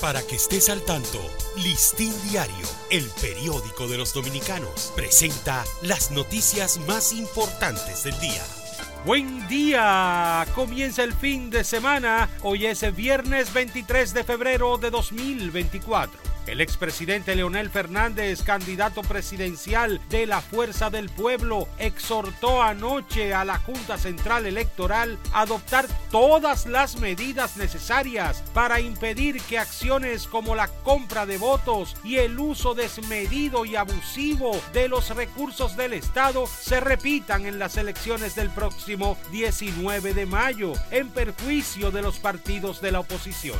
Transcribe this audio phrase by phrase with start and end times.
[0.00, 1.18] Para que estés al tanto,
[1.56, 8.42] Listín Diario, el periódico de los dominicanos, presenta las noticias más importantes del día.
[9.06, 14.90] Buen día, comienza el fin de semana, hoy es el viernes 23 de febrero de
[14.90, 16.35] 2024.
[16.46, 23.58] El expresidente Leonel Fernández, candidato presidencial de la Fuerza del Pueblo, exhortó anoche a la
[23.58, 30.68] Junta Central Electoral a adoptar todas las medidas necesarias para impedir que acciones como la
[30.68, 36.78] compra de votos y el uso desmedido y abusivo de los recursos del Estado se
[36.78, 42.92] repitan en las elecciones del próximo 19 de mayo en perjuicio de los partidos de
[42.92, 43.58] la oposición.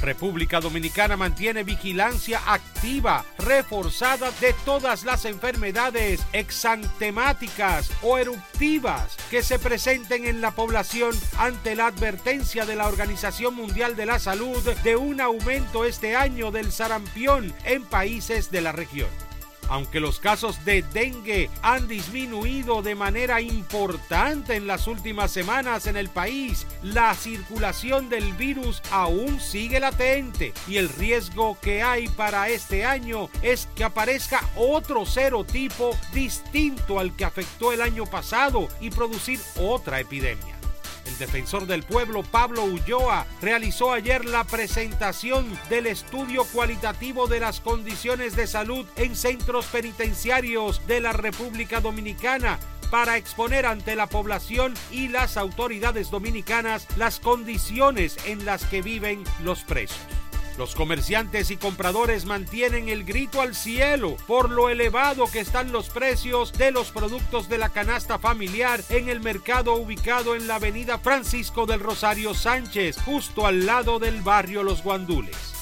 [0.00, 9.58] República Dominicana mantiene vigilancia activa, reforzada de todas las enfermedades exantemáticas o eruptivas que se
[9.58, 14.96] presenten en la población ante la advertencia de la Organización Mundial de la Salud de
[14.96, 19.25] un aumento este año del sarampión en países de la región.
[19.68, 25.96] Aunque los casos de dengue han disminuido de manera importante en las últimas semanas en
[25.96, 32.48] el país, la circulación del virus aún sigue latente y el riesgo que hay para
[32.48, 38.90] este año es que aparezca otro serotipo distinto al que afectó el año pasado y
[38.90, 40.55] producir otra epidemia.
[41.06, 47.60] El defensor del pueblo Pablo Ulloa realizó ayer la presentación del estudio cualitativo de las
[47.60, 52.58] condiciones de salud en centros penitenciarios de la República Dominicana
[52.90, 59.24] para exponer ante la población y las autoridades dominicanas las condiciones en las que viven
[59.42, 60.15] los presos.
[60.58, 65.90] Los comerciantes y compradores mantienen el grito al cielo por lo elevado que están los
[65.90, 70.98] precios de los productos de la canasta familiar en el mercado ubicado en la avenida
[70.98, 75.55] Francisco del Rosario Sánchez, justo al lado del barrio Los Guandules.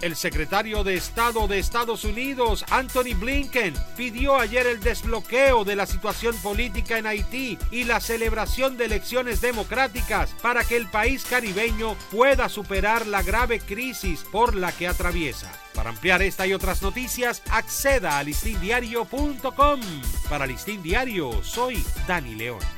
[0.00, 5.86] El secretario de Estado de Estados Unidos, Anthony Blinken, pidió ayer el desbloqueo de la
[5.86, 11.96] situación política en Haití y la celebración de elecciones democráticas para que el país caribeño
[12.12, 15.50] pueda superar la grave crisis por la que atraviesa.
[15.74, 19.80] Para ampliar esta y otras noticias, acceda a listindiario.com.
[20.28, 22.77] Para Listín Diario, soy Dani León.